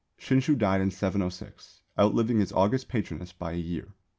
[0.19, 3.93] Shinshū died in 706, outliving his august patroness by a year.